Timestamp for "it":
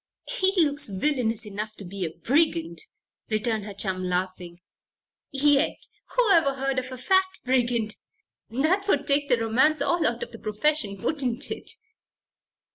11.51-11.69